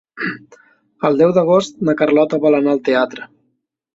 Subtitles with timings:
[1.09, 3.29] El deu d'agost na Carlota vol anar al teatre.